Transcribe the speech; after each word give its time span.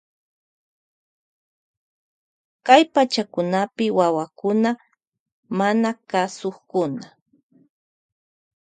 Kay 2.65 2.83
pachakunapi 2.93 3.85
wawakuna 3.97 4.71
manakasukkuna. 5.57 7.05